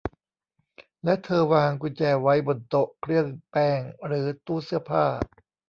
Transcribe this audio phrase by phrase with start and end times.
[1.03, 5.05] และเธอวางกุญแจไว้บนโต๊ะเครื่องแป้งหรือตู้เสื้อผ้า